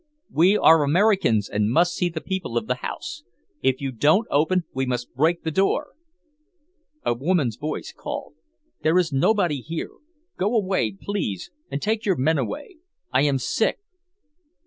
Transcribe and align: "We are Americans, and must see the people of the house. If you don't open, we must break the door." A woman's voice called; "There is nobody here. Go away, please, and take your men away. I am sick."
"We 0.31 0.57
are 0.57 0.81
Americans, 0.83 1.47
and 1.47 1.69
must 1.71 1.93
see 1.93 2.09
the 2.09 2.21
people 2.21 2.57
of 2.57 2.65
the 2.65 2.73
house. 2.81 3.21
If 3.61 3.81
you 3.81 3.91
don't 3.91 4.27
open, 4.31 4.63
we 4.73 4.87
must 4.87 5.13
break 5.13 5.43
the 5.43 5.51
door." 5.51 5.89
A 7.05 7.13
woman's 7.13 7.55
voice 7.55 7.93
called; 7.95 8.33
"There 8.81 8.97
is 8.97 9.13
nobody 9.13 9.61
here. 9.61 9.91
Go 10.37 10.55
away, 10.57 10.91
please, 10.99 11.51
and 11.69 11.79
take 11.83 12.03
your 12.03 12.15
men 12.15 12.39
away. 12.39 12.77
I 13.13 13.21
am 13.21 13.37
sick." 13.37 13.77